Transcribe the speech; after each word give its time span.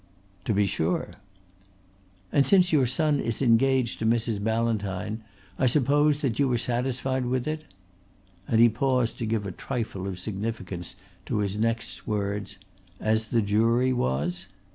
"To 0.45 0.53
be 0.55 0.65
sure." 0.65 1.11
"And 2.31 2.43
since 2.43 2.73
your 2.73 2.87
son 2.87 3.19
is 3.19 3.39
engaged 3.39 3.99
to 3.99 4.05
Mrs. 4.07 4.43
Ballantyne, 4.43 5.23
I 5.59 5.67
suppose 5.67 6.21
that 6.21 6.39
you 6.39 6.47
were 6.47 6.57
satisfied 6.57 7.27
with 7.27 7.47
it" 7.47 7.65
and 8.47 8.59
he 8.59 8.67
paused 8.67 9.19
to 9.19 9.27
give 9.27 9.45
a 9.45 9.51
trifle 9.51 10.07
of 10.07 10.17
significance 10.19 10.95
to 11.27 11.37
his 11.37 11.55
next 11.55 12.07
words 12.07 12.55
"as 12.99 13.25
the 13.25 13.43
jury 13.43 13.93
was." 13.93 14.47